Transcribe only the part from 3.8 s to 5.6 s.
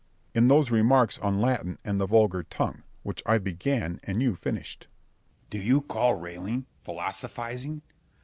and you finished. Scip. Do